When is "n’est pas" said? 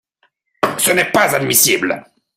0.89-1.35